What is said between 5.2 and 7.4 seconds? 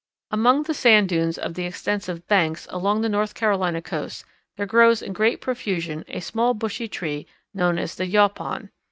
profusion a small bushy tree